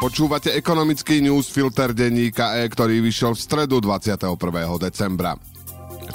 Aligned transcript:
Počúvate 0.00 0.56
ekonomický 0.56 1.20
newsfilter 1.20 1.92
denníka 1.92 2.56
E, 2.56 2.72
ktorý 2.72 3.04
vyšiel 3.04 3.36
v 3.36 3.44
stredu 3.44 3.84
21. 3.84 4.32
decembra. 4.80 5.36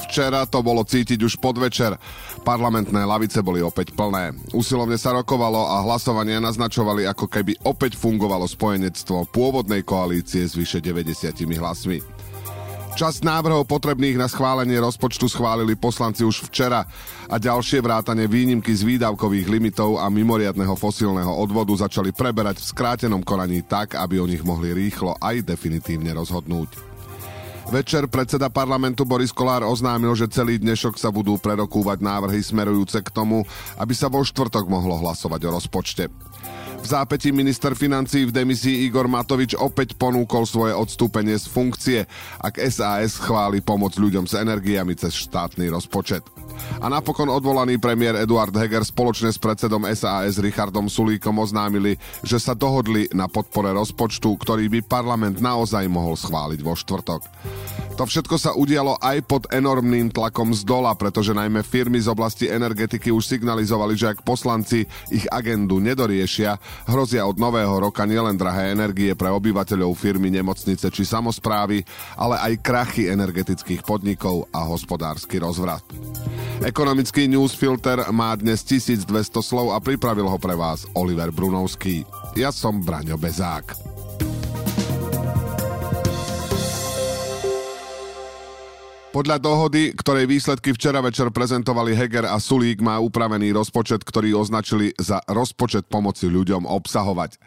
Včera 0.10 0.42
to 0.50 0.66
bolo 0.66 0.82
cítiť 0.82 1.22
už 1.22 1.38
podvečer. 1.38 1.94
Parlamentné 2.42 3.06
lavice 3.06 3.46
boli 3.46 3.62
opäť 3.62 3.94
plné. 3.94 4.34
Usilovne 4.58 4.98
sa 4.98 5.14
rokovalo 5.14 5.70
a 5.70 5.86
hlasovania 5.86 6.42
naznačovali, 6.42 7.06
ako 7.06 7.30
keby 7.30 7.62
opäť 7.62 7.94
fungovalo 8.02 8.50
spojenectvo 8.50 9.30
pôvodnej 9.30 9.86
koalície 9.86 10.42
s 10.50 10.58
vyše 10.58 10.82
90 10.82 11.46
hlasmi. 11.62 12.15
Časť 12.96 13.28
návrhov 13.28 13.68
potrebných 13.68 14.16
na 14.16 14.32
schválenie 14.32 14.80
rozpočtu 14.80 15.28
schválili 15.28 15.76
poslanci 15.76 16.24
už 16.24 16.48
včera 16.48 16.88
a 17.28 17.36
ďalšie 17.36 17.84
vrátane 17.84 18.24
výnimky 18.24 18.72
z 18.72 18.88
výdavkových 18.88 19.52
limitov 19.52 20.00
a 20.00 20.08
mimoriadného 20.08 20.80
fosílneho 20.80 21.28
odvodu 21.28 21.76
začali 21.76 22.16
preberať 22.16 22.64
v 22.64 22.72
skrátenom 22.72 23.20
konaní 23.20 23.68
tak, 23.68 24.00
aby 24.00 24.24
o 24.24 24.30
nich 24.32 24.40
mohli 24.48 24.72
rýchlo 24.72 25.12
aj 25.20 25.44
definitívne 25.44 26.16
rozhodnúť. 26.16 26.72
Večer 27.68 28.08
predseda 28.08 28.48
parlamentu 28.48 29.04
Boris 29.04 29.36
Kolár 29.36 29.68
oznámil, 29.68 30.16
že 30.16 30.32
celý 30.32 30.56
dnešok 30.56 30.96
sa 30.96 31.12
budú 31.12 31.36
prerokúvať 31.36 32.00
návrhy 32.00 32.40
smerujúce 32.40 33.04
k 33.04 33.12
tomu, 33.12 33.44
aby 33.76 33.92
sa 33.92 34.08
vo 34.08 34.24
štvrtok 34.24 34.72
mohlo 34.72 34.96
hlasovať 35.04 35.42
o 35.44 35.50
rozpočte. 35.52 36.08
V 36.86 36.94
zápätí 36.94 37.34
minister 37.34 37.74
financí 37.74 38.30
v 38.30 38.36
demisii 38.46 38.86
Igor 38.86 39.10
Matovič 39.10 39.58
opäť 39.58 39.98
ponúkol 39.98 40.46
svoje 40.46 40.78
odstúpenie 40.78 41.34
z 41.34 41.50
funkcie, 41.50 42.00
ak 42.38 42.62
SAS 42.70 43.18
chváli 43.18 43.58
pomoc 43.66 43.98
ľuďom 43.98 44.30
s 44.30 44.38
energiami 44.38 44.94
cez 44.94 45.18
štátny 45.18 45.66
rozpočet. 45.74 46.22
A 46.84 46.92
napokon 46.92 47.32
odvolaný 47.32 47.80
premiér 47.82 48.20
Eduard 48.22 48.54
Heger 48.54 48.84
spoločne 48.86 49.32
s 49.32 49.40
predsedom 49.42 49.88
SAS 49.96 50.38
Richardom 50.38 50.92
Sulíkom 50.92 51.34
oznámili, 51.40 51.98
že 52.22 52.38
sa 52.38 52.54
dohodli 52.54 53.10
na 53.16 53.26
podpore 53.32 53.72
rozpočtu, 53.74 54.30
ktorý 54.38 54.70
by 54.70 54.80
parlament 54.86 55.40
naozaj 55.42 55.88
mohol 55.88 56.14
schváliť 56.20 56.60
vo 56.62 56.78
štvrtok. 56.78 57.22
To 57.96 58.04
všetko 58.04 58.36
sa 58.36 58.52
udialo 58.52 59.00
aj 59.00 59.24
pod 59.24 59.48
enormným 59.56 60.12
tlakom 60.12 60.52
z 60.52 60.68
dola, 60.68 60.92
pretože 61.00 61.32
najmä 61.32 61.64
firmy 61.64 61.96
z 61.96 62.12
oblasti 62.12 62.52
energetiky 62.52 63.08
už 63.08 63.24
signalizovali, 63.24 63.96
že 63.96 64.12
ak 64.12 64.28
poslanci 64.28 64.84
ich 65.08 65.24
agendu 65.32 65.80
nedoriešia, 65.80 66.60
hrozia 66.92 67.24
od 67.24 67.40
nového 67.40 67.72
roka 67.80 68.04
nielen 68.04 68.36
drahé 68.36 68.76
energie 68.76 69.16
pre 69.16 69.32
obyvateľov 69.32 69.96
firmy, 69.96 70.28
nemocnice 70.28 70.92
či 70.92 71.08
samozprávy, 71.08 71.88
ale 72.20 72.36
aj 72.44 72.60
krachy 72.60 73.08
energetických 73.08 73.88
podnikov 73.88 74.52
a 74.52 74.68
hospodársky 74.68 75.40
rozvrat. 75.40 75.88
Ekonomický 76.64 77.28
newsfilter 77.28 78.00
má 78.16 78.32
dnes 78.40 78.64
1200 78.64 79.12
slov 79.44 79.76
a 79.76 79.84
pripravil 79.84 80.30
ho 80.32 80.38
pre 80.40 80.56
vás 80.56 80.88
Oliver 80.96 81.34
Brunovský. 81.36 82.08
Ja 82.40 82.56
som 82.56 82.80
Braňo 82.80 83.20
Bezák. 83.20 83.95
Podľa 89.16 89.40
dohody, 89.40 89.96
ktorej 89.96 90.28
výsledky 90.28 90.76
včera 90.76 91.00
večer 91.00 91.32
prezentovali 91.32 91.96
Heger 91.96 92.28
a 92.28 92.36
Sulík, 92.36 92.84
má 92.84 93.00
upravený 93.00 93.56
rozpočet, 93.56 94.04
ktorý 94.04 94.36
označili 94.36 94.92
za 95.00 95.24
rozpočet 95.32 95.88
pomoci 95.88 96.28
ľuďom 96.28 96.68
obsahovať. 96.68 97.40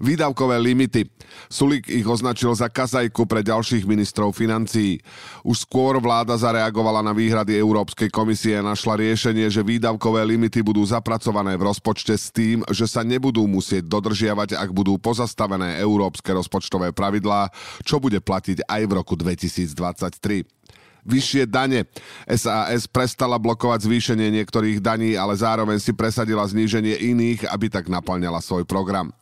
Výdavkové 0.00 0.56
limity. 0.56 1.12
Sulík 1.52 1.92
ich 1.92 2.08
označil 2.08 2.56
za 2.56 2.72
kazajku 2.72 3.28
pre 3.28 3.44
ďalších 3.44 3.84
ministrov 3.84 4.32
financií. 4.32 4.96
Už 5.44 5.68
skôr 5.68 6.00
vláda 6.00 6.40
zareagovala 6.40 7.04
na 7.04 7.12
výhrady 7.12 7.52
Európskej 7.52 8.08
komisie 8.08 8.56
a 8.56 8.64
našla 8.64 8.96
riešenie, 8.96 9.52
že 9.52 9.60
výdavkové 9.60 10.24
limity 10.24 10.64
budú 10.64 10.80
zapracované 10.88 11.52
v 11.60 11.68
rozpočte 11.68 12.16
s 12.16 12.32
tým, 12.32 12.64
že 12.72 12.88
sa 12.88 13.04
nebudú 13.04 13.44
musieť 13.44 13.84
dodržiavať, 13.92 14.56
ak 14.56 14.72
budú 14.72 14.96
pozastavené 14.96 15.84
európske 15.84 16.32
rozpočtové 16.32 16.96
pravidlá, 16.96 17.52
čo 17.84 18.00
bude 18.00 18.24
platiť 18.24 18.64
aj 18.64 18.82
v 18.88 18.92
roku 18.96 19.20
2023 19.20 20.48
vyššie 21.06 21.48
dane. 21.48 21.86
SAS 22.26 22.90
prestala 22.90 23.38
blokovať 23.38 23.86
zvýšenie 23.86 24.32
niektorých 24.40 24.82
daní, 24.82 25.14
ale 25.14 25.36
zároveň 25.38 25.78
si 25.78 25.94
presadila 25.94 26.44
zníženie 26.44 26.98
iných, 27.14 27.48
aby 27.48 27.70
tak 27.70 27.86
naplňala 27.86 28.42
svoj 28.42 28.66
program. 28.66 29.14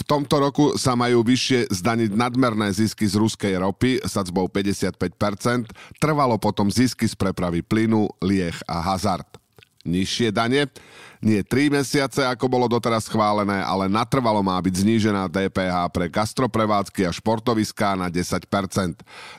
V 0.00 0.02
tomto 0.06 0.38
roku 0.38 0.66
sa 0.78 0.94
majú 0.94 1.26
vyššie 1.26 1.72
zdaniť 1.72 2.10
nadmerné 2.14 2.70
zisky 2.70 3.04
z 3.04 3.18
ruskej 3.18 3.58
ropy 3.58 4.00
sadzbou 4.06 4.46
55%, 4.46 5.68
trvalo 5.98 6.38
potom 6.38 6.70
zisky 6.70 7.04
z 7.10 7.18
prepravy 7.18 7.60
plynu, 7.60 8.06
lieh 8.22 8.54
a 8.70 8.80
hazard. 8.80 9.39
Nižšie 9.80 10.28
dane 10.28 10.68
nie 11.20 11.44
3 11.44 11.72
mesiace, 11.72 12.24
ako 12.24 12.48
bolo 12.48 12.64
doteraz 12.68 13.04
schválené, 13.04 13.60
ale 13.60 13.92
natrvalo 13.92 14.40
má 14.40 14.56
byť 14.60 14.74
znížená 14.84 15.28
DPH 15.28 15.76
pre 15.92 16.08
gastroprevádzky 16.08 17.04
a 17.04 17.12
športoviská 17.12 17.92
na 17.92 18.08
10%. 18.08 18.44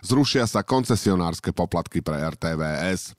Zrušia 0.05 0.45
sa 0.45 0.61
koncesionárske 0.61 1.49
poplatky 1.49 2.05
pre 2.05 2.21
RTVS. 2.21 3.17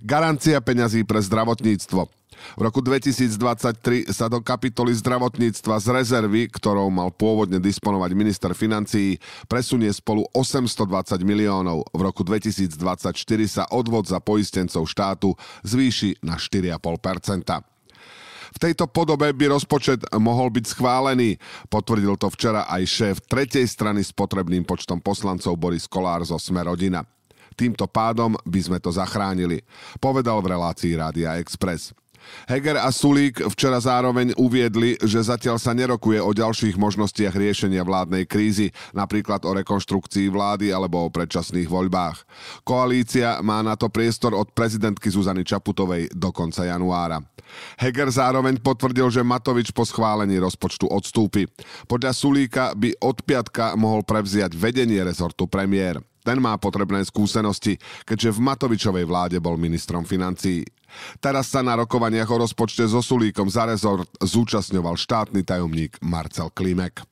Garancia 0.00 0.56
peňazí 0.64 1.04
pre 1.04 1.20
zdravotníctvo. 1.20 2.08
V 2.56 2.60
roku 2.64 2.80
2023 2.80 4.08
sa 4.08 4.32
do 4.32 4.40
kapitoly 4.40 4.96
zdravotníctva 4.96 5.76
z 5.76 5.86
rezervy, 5.92 6.48
ktorou 6.48 6.88
mal 6.88 7.12
pôvodne 7.12 7.60
disponovať 7.60 8.10
minister 8.16 8.50
financií, 8.56 9.20
presunie 9.44 9.92
spolu 9.92 10.24
820 10.32 11.20
miliónov. 11.20 11.84
V 11.92 12.00
roku 12.00 12.24
2024 12.24 13.12
sa 13.44 13.68
odvod 13.68 14.08
za 14.08 14.24
poistencov 14.24 14.88
štátu 14.88 15.36
zvýši 15.68 16.24
na 16.24 16.40
4,5% 16.40 17.60
v 18.50 18.58
tejto 18.58 18.90
podobe 18.90 19.30
by 19.30 19.46
rozpočet 19.46 20.02
mohol 20.18 20.50
byť 20.50 20.74
schválený. 20.74 21.38
Potvrdil 21.70 22.18
to 22.18 22.26
včera 22.34 22.66
aj 22.66 22.82
šéf 22.82 23.16
tretej 23.30 23.62
strany 23.62 24.02
s 24.02 24.10
potrebným 24.10 24.66
počtom 24.66 24.98
poslancov 24.98 25.54
Boris 25.54 25.86
Kolár 25.86 26.26
zo 26.26 26.34
Sme 26.34 26.66
rodina. 26.66 27.06
Týmto 27.60 27.84
pádom 27.84 28.40
by 28.48 28.60
sme 28.64 28.78
to 28.80 28.88
zachránili, 28.88 29.60
povedal 30.00 30.40
v 30.40 30.56
relácii 30.56 30.96
Rádia 30.96 31.36
Express. 31.36 31.92
Heger 32.48 32.80
a 32.80 32.88
Sulík 32.88 33.40
včera 33.52 33.80
zároveň 33.80 34.36
uviedli, 34.36 34.96
že 35.00 35.24
zatiaľ 35.24 35.56
sa 35.60 35.76
nerokuje 35.76 36.20
o 36.20 36.30
ďalších 36.32 36.76
možnostiach 36.76 37.32
riešenia 37.36 37.84
vládnej 37.84 38.24
krízy, 38.28 38.72
napríklad 38.96 39.44
o 39.44 39.56
rekonštrukcii 39.56 40.32
vlády 40.32 40.72
alebo 40.72 41.04
o 41.04 41.12
predčasných 41.12 41.68
voľbách. 41.68 42.24
Koalícia 42.64 43.40
má 43.44 43.60
na 43.60 43.76
to 43.76 43.92
priestor 43.92 44.36
od 44.36 44.52
prezidentky 44.52 45.12
Zuzany 45.12 45.44
Čaputovej 45.44 46.12
do 46.16 46.32
konca 46.32 46.64
januára. 46.64 47.20
Heger 47.76 48.08
zároveň 48.12 48.62
potvrdil, 48.62 49.10
že 49.10 49.26
Matovič 49.26 49.74
po 49.74 49.82
schválení 49.82 50.38
rozpočtu 50.38 50.86
odstúpi. 50.86 51.50
Podľa 51.90 52.12
Sulíka 52.14 52.72
by 52.78 53.00
od 53.02 53.20
piatka 53.26 53.74
mohol 53.74 54.06
prevziať 54.06 54.54
vedenie 54.54 55.02
rezortu 55.02 55.50
premiér. 55.50 56.09
Ten 56.20 56.38
má 56.40 56.56
potrebné 56.60 57.04
skúsenosti, 57.04 57.80
keďže 58.04 58.36
v 58.36 58.44
Matovičovej 58.44 59.04
vláde 59.08 59.36
bol 59.40 59.56
ministrom 59.56 60.04
financií. 60.04 60.64
Teraz 61.22 61.52
sa 61.54 61.62
na 61.62 61.78
rokovaniach 61.78 62.28
o 62.28 62.40
rozpočte 62.42 62.84
so 62.88 63.00
Sulíkom 63.00 63.46
za 63.46 63.64
rezort 63.64 64.10
zúčastňoval 64.18 64.98
štátny 64.98 65.46
tajomník 65.46 66.02
Marcel 66.02 66.50
Klimek. 66.50 67.06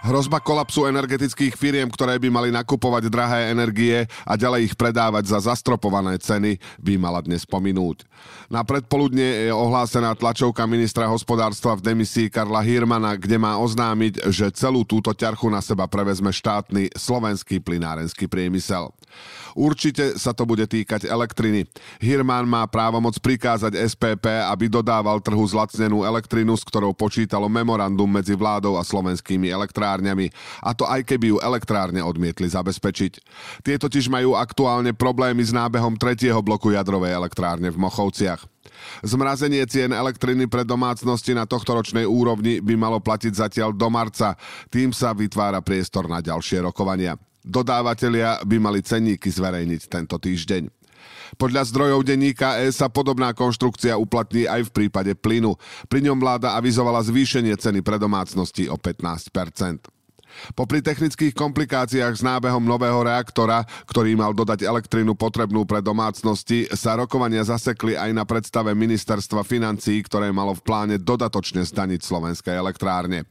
Hrozba 0.00 0.40
kolapsu 0.40 0.88
energetických 0.88 1.60
firiem, 1.60 1.84
ktoré 1.92 2.16
by 2.16 2.32
mali 2.32 2.48
nakupovať 2.48 3.12
drahé 3.12 3.52
energie 3.52 4.08
a 4.24 4.32
ďalej 4.32 4.72
ich 4.72 4.74
predávať 4.74 5.28
za 5.28 5.52
zastropované 5.52 6.16
ceny, 6.16 6.56
by 6.80 6.96
mala 6.96 7.20
dnes 7.20 7.44
pominúť. 7.44 8.08
Na 8.48 8.64
predpoludne 8.64 9.44
je 9.44 9.52
ohlásená 9.52 10.16
tlačovka 10.16 10.64
ministra 10.64 11.04
hospodárstva 11.04 11.76
v 11.76 11.92
demisii 11.92 12.32
Karla 12.32 12.64
Hirmana, 12.64 13.12
kde 13.12 13.36
má 13.36 13.60
oznámiť, 13.60 14.24
že 14.32 14.48
celú 14.56 14.88
túto 14.88 15.12
ťarchu 15.12 15.52
na 15.52 15.60
seba 15.60 15.84
prevezme 15.84 16.32
štátny 16.32 16.96
slovenský 16.96 17.60
plinárenský 17.60 18.24
priemysel. 18.24 18.96
Určite 19.52 20.16
sa 20.16 20.30
to 20.30 20.46
bude 20.46 20.64
týkať 20.64 21.10
elektriny. 21.10 21.66
Hirman 21.98 22.46
má 22.46 22.62
právomoc 22.70 23.18
prikázať 23.18 23.74
SPP, 23.76 24.26
aby 24.46 24.70
dodával 24.70 25.18
trhu 25.18 25.42
zlacnenú 25.42 26.06
elektrinu, 26.06 26.54
s 26.54 26.62
ktorou 26.62 26.94
počítalo 26.94 27.50
memorandum 27.50 28.06
medzi 28.06 28.32
vládou 28.38 28.78
a 28.78 28.86
slovenskými 28.86 29.50
elektrárňami. 29.90 30.30
A 30.62 30.70
to 30.72 30.86
aj 30.86 31.02
keby 31.02 31.34
ju 31.34 31.36
elektrárne 31.42 31.98
odmietli 31.98 32.46
zabezpečiť. 32.46 33.12
Tie 33.66 33.76
totiž 33.76 34.06
majú 34.06 34.38
aktuálne 34.38 34.94
problémy 34.94 35.42
s 35.42 35.50
nábehom 35.50 35.98
tretieho 35.98 36.38
bloku 36.38 36.70
jadrovej 36.70 37.10
elektrárne 37.10 37.68
v 37.74 37.80
Mochovciach. 37.82 38.46
Zmrazenie 39.02 39.66
cien 39.66 39.90
elektriny 39.90 40.46
pre 40.46 40.64
domácnosti 40.64 41.34
na 41.34 41.44
tohtoročnej 41.44 42.06
úrovni 42.06 42.62
by 42.62 42.74
malo 42.78 43.02
platiť 43.02 43.32
zatiaľ 43.34 43.74
do 43.74 43.88
marca. 43.90 44.38
Tým 44.70 44.94
sa 44.94 45.12
vytvára 45.12 45.60
priestor 45.60 46.06
na 46.06 46.22
ďalšie 46.22 46.62
rokovania. 46.64 47.18
Dodávateľia 47.40 48.44
by 48.44 48.56
mali 48.60 48.84
cenníky 48.84 49.32
zverejniť 49.32 49.88
tento 49.88 50.16
týždeň. 50.20 50.79
Podľa 51.38 51.62
zdrojov 51.70 52.00
denníka 52.04 52.60
E 52.60 52.74
sa 52.74 52.90
podobná 52.90 53.30
konštrukcia 53.32 53.96
uplatní 53.96 54.44
aj 54.50 54.68
v 54.68 54.74
prípade 54.74 55.12
plynu. 55.14 55.54
Pri 55.86 56.02
ňom 56.04 56.18
vláda 56.18 56.58
avizovala 56.58 57.00
zvýšenie 57.04 57.54
ceny 57.54 57.80
pre 57.80 57.96
domácnosti 57.96 58.66
o 58.66 58.76
15 58.76 59.30
Popri 60.52 60.82
technických 60.82 61.32
komplikáciách 61.36 62.14
s 62.16 62.22
nábehom 62.26 62.62
nového 62.62 63.06
reaktora, 63.06 63.64
ktorý 63.86 64.18
mal 64.18 64.34
dodať 64.36 64.66
elektrínu 64.66 65.14
potrebnú 65.14 65.64
pre 65.64 65.80
domácnosti, 65.80 66.68
sa 66.74 66.98
rokovania 66.98 67.46
zasekli 67.46 67.96
aj 67.96 68.10
na 68.12 68.26
predstave 68.26 68.74
ministerstva 68.76 69.46
financií, 69.46 70.02
ktoré 70.04 70.34
malo 70.34 70.52
v 70.52 70.64
pláne 70.66 70.96
dodatočne 71.00 71.64
zdaniť 71.64 72.00
slovenské 72.04 72.50
elektrárne. 72.52 73.24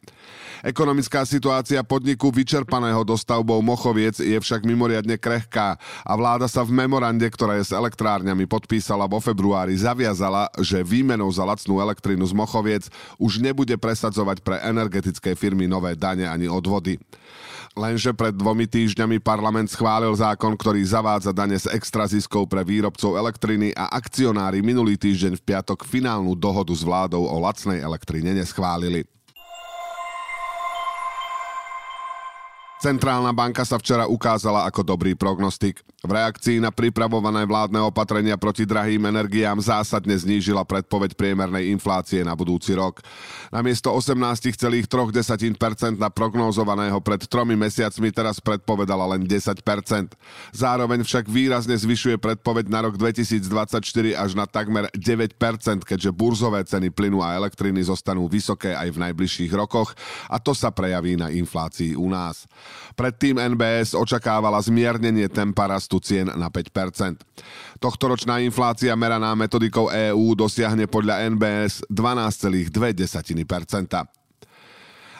Ekonomická 0.60 1.24
situácia 1.24 1.80
podniku 1.86 2.34
vyčerpaného 2.34 3.07
dostavbou 3.07 3.63
Mochoviec 3.63 4.19
je 4.19 4.36
však 4.36 4.68
mimoriadne 4.68 5.16
krehká 5.16 5.80
a 6.04 6.12
vláda 6.19 6.51
sa 6.51 6.68
v 6.68 6.75
memorande, 6.75 7.24
ktoré 7.31 7.63
s 7.63 7.72
elektrárňami 7.72 8.44
podpísala 8.44 9.07
vo 9.07 9.22
februári, 9.22 9.78
zaviazala, 9.78 10.50
že 10.60 10.84
výmenou 10.84 11.30
za 11.30 11.46
lacnú 11.46 11.80
elektrínu 11.80 12.25
z 12.28 12.34
Mochoviec 12.36 12.84
už 13.22 13.40
nebude 13.40 13.78
presadzovať 13.80 14.42
pre 14.42 14.57
energetické 14.66 15.38
firmy 15.38 15.69
nové 15.69 15.94
dane 15.94 16.25
ani 16.28 16.50
odvody. 16.50 16.88
Lenže 17.77 18.15
pred 18.18 18.33
dvomi 18.33 18.65
týždňami 18.65 19.21
parlament 19.21 19.69
schválil 19.69 20.09
zákon, 20.18 20.57
ktorý 20.57 20.81
zavádza 20.81 21.30
dane 21.30 21.53
z 21.53 21.69
extra 21.69 22.09
ziskov 22.09 22.50
pre 22.50 22.65
výrobcov 22.65 23.13
elektriny 23.13 23.75
a 23.77 23.94
akcionári 23.94 24.65
minulý 24.65 24.97
týždeň 24.97 25.38
v 25.38 25.45
piatok 25.53 25.86
finálnu 25.86 26.33
dohodu 26.33 26.74
s 26.74 26.81
vládou 26.81 27.30
o 27.30 27.38
lacnej 27.38 27.83
elektrine 27.83 28.33
neschválili. 28.33 29.06
Centrálna 32.79 33.35
banka 33.35 33.67
sa 33.67 33.75
včera 33.75 34.07
ukázala 34.07 34.63
ako 34.63 34.87
dobrý 34.87 35.11
prognostik. 35.11 35.83
V 35.99 36.15
reakcii 36.15 36.63
na 36.63 36.71
pripravované 36.71 37.43
vládne 37.43 37.83
opatrenia 37.83 38.39
proti 38.39 38.63
drahým 38.63 39.03
energiám 39.03 39.59
zásadne 39.59 40.15
znížila 40.15 40.63
predpoveď 40.63 41.11
priemernej 41.19 41.75
inflácie 41.75 42.23
na 42.23 42.31
budúci 42.39 42.71
rok. 42.71 43.03
Namiesto 43.51 43.91
18,3% 43.91 44.79
na 45.99 46.07
prognózovaného 46.07 47.03
pred 47.03 47.19
tromi 47.27 47.59
mesiacmi 47.59 48.15
teraz 48.15 48.39
predpovedala 48.39 49.11
len 49.11 49.27
10%. 49.27 49.59
Zároveň 50.55 51.03
však 51.03 51.27
výrazne 51.27 51.75
zvyšuje 51.75 52.15
predpoveď 52.15 52.71
na 52.71 52.87
rok 52.87 52.95
2024 52.95 53.83
až 54.15 54.39
na 54.39 54.47
takmer 54.47 54.87
9%, 54.95 55.35
keďže 55.83 56.15
burzové 56.15 56.63
ceny 56.63 56.95
plynu 56.95 57.19
a 57.19 57.35
elektriny 57.35 57.83
zostanú 57.83 58.31
vysoké 58.31 58.71
aj 58.71 58.95
v 58.95 59.03
najbližších 59.03 59.51
rokoch 59.51 59.91
a 60.31 60.39
to 60.39 60.55
sa 60.55 60.71
prejaví 60.71 61.19
na 61.19 61.27
inflácii 61.27 61.99
u 61.99 62.07
nás. 62.07 62.47
Predtým 62.94 63.39
NBS 63.56 63.95
očakávala 63.95 64.60
zmiernenie 64.60 65.31
tempa 65.31 65.69
rastu 65.69 66.04
cien 66.04 66.27
na 66.27 66.51
5%. 66.51 67.16
Tohtoročná 67.80 68.44
inflácia 68.44 68.92
meraná 69.00 69.31
metodikou 69.38 69.88
EÚ 69.88 70.36
dosiahne 70.36 70.89
podľa 70.89 71.31
NBS 71.31 71.88
12,2%. 71.88 72.74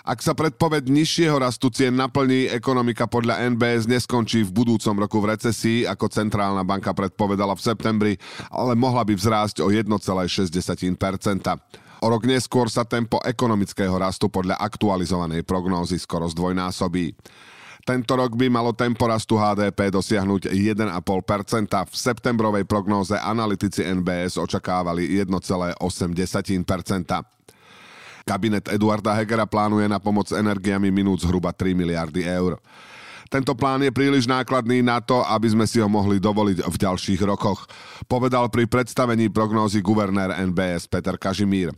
Ak 0.10 0.26
sa 0.26 0.34
predpoved 0.34 0.90
nižšieho 0.90 1.38
rastu 1.38 1.70
cien 1.70 1.94
naplní, 1.94 2.50
ekonomika 2.50 3.06
podľa 3.06 3.46
NBS 3.54 3.86
neskončí 3.86 4.42
v 4.42 4.50
budúcom 4.50 5.06
roku 5.06 5.22
v 5.22 5.38
recesii, 5.38 5.86
ako 5.86 6.10
Centrálna 6.10 6.66
banka 6.66 6.98
predpovedala 6.98 7.54
v 7.54 7.62
septembri, 7.62 8.14
ale 8.50 8.74
mohla 8.74 9.06
by 9.06 9.14
vzrásť 9.14 9.62
o 9.62 9.70
1,6%. 9.70 9.86
O 12.00 12.08
rok 12.08 12.24
neskôr 12.24 12.72
sa 12.72 12.88
tempo 12.88 13.20
ekonomického 13.20 13.92
rastu 14.00 14.32
podľa 14.32 14.56
aktualizovanej 14.56 15.44
prognózy 15.44 16.00
skoro 16.00 16.32
zdvojnásobí. 16.32 17.12
Tento 17.84 18.14
rok 18.16 18.40
by 18.40 18.48
malo 18.48 18.72
tempo 18.72 19.04
rastu 19.10 19.36
HDP 19.36 19.92
dosiahnuť 19.92 20.54
1,5%. 20.54 20.96
V 21.90 21.96
septembrovej 21.96 22.64
prognóze 22.64 23.18
analytici 23.20 23.84
NBS 23.84 24.40
očakávali 24.40 25.20
1,8%. 25.26 25.76
Kabinet 28.24 28.70
Eduarda 28.70 29.18
Hegera 29.18 29.50
plánuje 29.50 29.90
na 29.90 29.98
pomoc 29.98 30.30
energiami 30.30 30.94
minút 30.94 31.26
zhruba 31.26 31.50
3 31.50 31.74
miliardy 31.74 32.24
eur. 32.30 32.62
Tento 33.30 33.54
plán 33.54 33.82
je 33.86 33.94
príliš 33.94 34.26
nákladný 34.26 34.82
na 34.82 35.02
to, 35.02 35.22
aby 35.26 35.54
sme 35.54 35.66
si 35.70 35.78
ho 35.82 35.90
mohli 35.90 36.18
dovoliť 36.18 36.66
v 36.66 36.76
ďalších 36.82 37.22
rokoch, 37.26 37.70
povedal 38.10 38.50
pri 38.50 38.66
predstavení 38.66 39.30
prognózy 39.30 39.86
guvernér 39.86 40.34
NBS 40.50 40.90
Peter 40.90 41.14
Kažimír. 41.14 41.70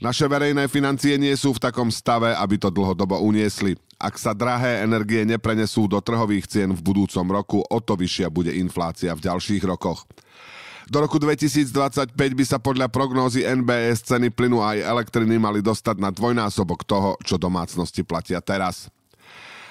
Naše 0.00 0.32
verejné 0.32 0.64
financie 0.64 1.20
nie 1.20 1.36
sú 1.36 1.52
v 1.52 1.60
takom 1.60 1.92
stave, 1.92 2.32
aby 2.32 2.56
to 2.56 2.72
dlhodobo 2.72 3.20
uniesli. 3.20 3.76
Ak 4.00 4.16
sa 4.16 4.32
drahé 4.32 4.80
energie 4.80 5.28
neprenesú 5.28 5.84
do 5.84 6.00
trhových 6.00 6.48
cien 6.48 6.72
v 6.72 6.80
budúcom 6.80 7.26
roku, 7.28 7.60
o 7.60 7.78
to 7.84 8.00
vyššia 8.00 8.32
bude 8.32 8.48
inflácia 8.48 9.12
v 9.12 9.20
ďalších 9.28 9.60
rokoch. 9.68 10.08
Do 10.88 11.04
roku 11.04 11.20
2025 11.20 12.16
by 12.16 12.44
sa 12.48 12.56
podľa 12.56 12.88
prognózy 12.88 13.44
NBS 13.44 14.08
ceny 14.08 14.32
plynu 14.32 14.64
aj 14.64 14.88
elektriny 14.88 15.36
mali 15.36 15.60
dostať 15.60 16.00
na 16.00 16.08
dvojnásobok 16.08 16.88
toho, 16.88 17.20
čo 17.20 17.36
domácnosti 17.36 18.00
platia 18.00 18.40
teraz. 18.40 18.88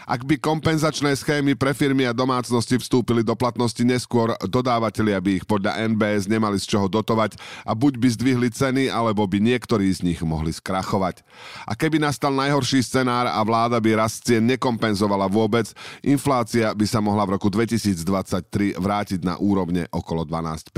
Ak 0.10 0.26
by 0.26 0.42
kompenzačné 0.42 1.14
schémy 1.14 1.54
pre 1.54 1.70
firmy 1.78 2.02
a 2.10 2.18
domácnosti 2.18 2.82
vstúpili 2.82 3.22
do 3.22 3.38
platnosti 3.38 3.78
neskôr, 3.86 4.34
dodávateľia 4.42 5.22
by 5.22 5.32
ich 5.38 5.46
podľa 5.46 5.86
NBS 5.86 6.26
nemali 6.26 6.58
z 6.58 6.66
čoho 6.66 6.90
dotovať 6.90 7.38
a 7.62 7.78
buď 7.78 8.02
by 8.02 8.08
zdvihli 8.18 8.50
ceny, 8.50 8.90
alebo 8.90 9.30
by 9.30 9.38
niektorí 9.38 9.86
z 9.94 10.02
nich 10.02 10.18
mohli 10.26 10.50
skrachovať. 10.50 11.22
A 11.70 11.78
keby 11.78 12.02
nastal 12.02 12.34
najhorší 12.34 12.82
scenár 12.82 13.30
a 13.30 13.38
vláda 13.46 13.78
by 13.78 14.02
rast 14.02 14.26
cien 14.26 14.50
nekompenzovala 14.50 15.30
vôbec, 15.30 15.70
inflácia 16.02 16.74
by 16.74 16.90
sa 16.90 17.06
mohla 17.06 17.30
v 17.30 17.38
roku 17.38 17.54
2023 17.54 18.82
vrátiť 18.82 19.22
na 19.22 19.38
úrovne 19.38 19.86
okolo 19.94 20.26
12% 20.26 20.74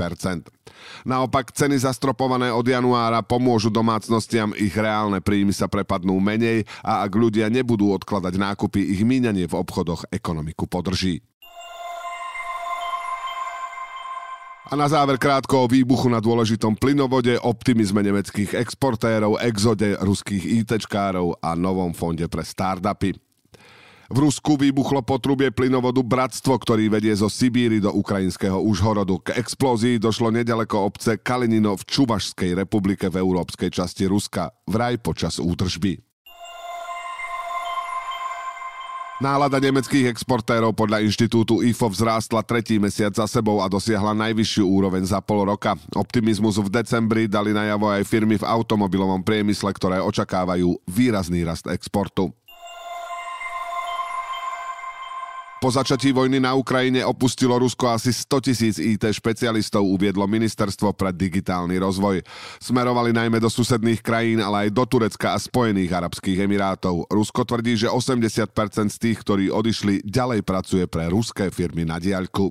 Naopak 1.02 1.50
ceny 1.50 1.78
zastropované 1.82 2.54
od 2.54 2.62
januára 2.62 3.22
pomôžu 3.22 3.70
domácnostiam, 3.70 4.54
ich 4.54 4.74
reálne 4.74 5.18
príjmy 5.18 5.50
sa 5.50 5.66
prepadnú 5.66 6.14
menej 6.22 6.62
a 6.82 7.02
ak 7.02 7.12
ľudia 7.14 7.50
nebudú 7.50 7.90
odkladať 7.90 8.34
nákupy, 8.38 8.80
ich 8.82 9.02
míň 9.02 9.21
míňanie 9.22 9.46
v 9.46 9.54
obchodoch 9.54 10.10
ekonomiku 10.10 10.66
podrží. 10.66 11.22
A 14.66 14.74
na 14.74 14.90
záver 14.90 15.14
krátko 15.14 15.62
o 15.62 15.70
výbuchu 15.70 16.10
na 16.10 16.18
dôležitom 16.18 16.74
plynovode, 16.74 17.38
optimizme 17.38 18.02
nemeckých 18.02 18.58
exportérov, 18.58 19.38
exode 19.38 19.94
ruských 20.00 20.64
ITčkárov 20.64 21.38
a 21.38 21.54
novom 21.54 21.94
fonde 21.94 22.26
pre 22.26 22.42
startupy. 22.42 23.14
V 24.12 24.18
Rusku 24.18 24.56
vybuchlo 24.58 25.04
potrubie 25.04 25.52
plynovodu 25.54 26.00
Bratstvo, 26.00 26.56
ktorý 26.56 26.88
vedie 26.88 27.12
zo 27.16 27.32
Sibíry 27.32 27.80
do 27.80 27.92
ukrajinského 27.94 28.60
Užhorodu. 28.60 29.20
K 29.24 29.36
explózii 29.40 30.00
došlo 30.00 30.32
nedaleko 30.32 30.88
obce 30.88 31.20
Kalinino 31.20 31.76
v 31.76 31.86
Čuvašskej 31.86 32.56
republike 32.56 33.08
v 33.08 33.20
európskej 33.20 33.72
časti 33.72 34.08
Ruska, 34.08 34.52
vraj 34.68 35.00
počas 35.00 35.40
údržby. 35.40 36.11
Nálada 39.22 39.62
nemeckých 39.62 40.10
exportérov 40.10 40.74
podľa 40.74 40.98
inštitútu 41.06 41.62
IFO 41.62 41.94
vzrástla 41.94 42.42
tretí 42.42 42.82
mesiac 42.82 43.14
za 43.14 43.30
sebou 43.30 43.62
a 43.62 43.70
dosiahla 43.70 44.18
najvyššiu 44.18 44.66
úroveň 44.66 45.06
za 45.06 45.22
pol 45.22 45.46
roka. 45.46 45.78
Optimizmus 45.94 46.58
v 46.58 46.66
decembri 46.66 47.30
dali 47.30 47.54
najavo 47.54 47.86
aj 47.86 48.02
firmy 48.02 48.34
v 48.34 48.42
automobilovom 48.42 49.22
priemysle, 49.22 49.70
ktoré 49.78 50.02
očakávajú 50.02 50.74
výrazný 50.90 51.46
rast 51.46 51.70
exportu. 51.70 52.34
Po 55.62 55.70
začatí 55.70 56.10
vojny 56.10 56.42
na 56.42 56.58
Ukrajine 56.58 57.06
opustilo 57.06 57.54
Rusko 57.54 57.94
asi 57.94 58.10
100 58.10 58.50
tisíc 58.50 58.76
IT 58.82 59.06
špecialistov, 59.06 59.86
uviedlo 59.86 60.26
Ministerstvo 60.26 60.90
pre 60.90 61.14
digitálny 61.14 61.78
rozvoj. 61.78 62.18
Smerovali 62.58 63.14
najmä 63.14 63.38
do 63.38 63.46
susedných 63.46 64.02
krajín, 64.02 64.42
ale 64.42 64.66
aj 64.66 64.74
do 64.74 64.82
Turecka 64.90 65.30
a 65.30 65.38
Spojených 65.38 65.94
Arabských 65.94 66.50
Emirátov. 66.50 67.06
Rusko 67.06 67.46
tvrdí, 67.46 67.78
že 67.78 67.86
80% 67.86 68.90
z 68.90 68.98
tých, 68.98 69.22
ktorí 69.22 69.54
odišli, 69.54 70.02
ďalej 70.02 70.42
pracuje 70.42 70.82
pre 70.90 71.06
ruské 71.06 71.46
firmy 71.54 71.86
na 71.86 72.02
diaľku. 72.02 72.50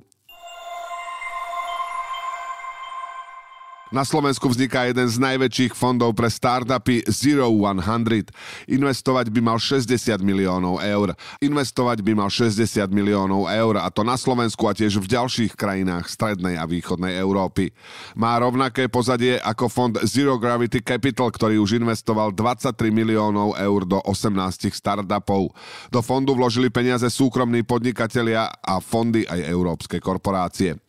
Na 3.92 4.08
Slovensku 4.08 4.48
vzniká 4.48 4.88
jeden 4.88 5.04
z 5.04 5.20
najväčších 5.20 5.76
fondov 5.76 6.16
pre 6.16 6.32
startupy 6.32 7.04
Zero 7.12 7.52
100. 7.52 8.32
Investovať 8.64 9.28
by 9.28 9.40
mal 9.44 9.60
60 9.60 10.16
miliónov 10.24 10.80
eur. 10.80 11.12
Investovať 11.44 12.00
by 12.00 12.16
mal 12.16 12.32
60 12.32 12.88
miliónov 12.88 13.52
eur 13.52 13.84
a 13.84 13.92
to 13.92 14.00
na 14.00 14.16
Slovensku 14.16 14.64
a 14.64 14.72
tiež 14.72 14.96
v 14.96 15.12
ďalších 15.12 15.52
krajinách 15.60 16.08
strednej 16.08 16.56
a 16.56 16.64
východnej 16.64 17.20
Európy. 17.20 17.76
Má 18.16 18.40
rovnaké 18.40 18.88
pozadie 18.88 19.36
ako 19.36 19.68
fond 19.68 19.92
Zero 20.08 20.40
Gravity 20.40 20.80
Capital, 20.80 21.28
ktorý 21.28 21.60
už 21.60 21.76
investoval 21.76 22.32
23 22.32 22.88
miliónov 22.88 23.60
eur 23.60 23.84
do 23.84 24.00
18 24.08 24.72
startupov. 24.72 25.52
Do 25.92 26.00
fondu 26.00 26.32
vložili 26.32 26.72
peniaze 26.72 27.12
súkromní 27.12 27.60
podnikatelia 27.60 28.48
a 28.56 28.80
fondy 28.80 29.28
aj 29.28 29.52
európske 29.52 30.00
korporácie. 30.00 30.80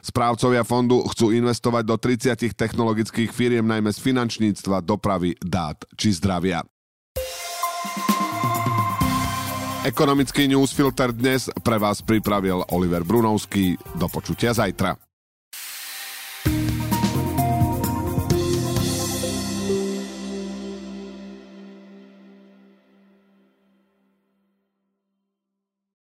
Správcovia 0.00 0.64
fondu 0.64 1.04
chcú 1.08 1.32
investovať 1.32 1.82
do 1.84 1.96
30 1.96 2.56
technologických 2.56 3.30
firiem 3.32 3.64
najmä 3.64 3.92
z 3.92 4.00
finančníctva, 4.00 4.84
dopravy, 4.84 5.36
dát 5.40 5.80
či 5.96 6.16
zdravia. 6.16 6.64
Ekonomický 9.80 10.44
newsfilter 10.44 11.08
dnes 11.16 11.48
pre 11.64 11.80
vás 11.80 12.04
pripravil 12.04 12.60
Oliver 12.68 13.00
Brunovský. 13.00 13.80
Do 13.96 14.12
počutia 14.12 14.52
zajtra. 14.52 15.09